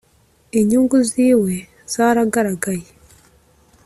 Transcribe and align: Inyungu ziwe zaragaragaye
Inyungu 0.59 0.97
ziwe 1.09 1.53
zaragaragaye 1.93 2.89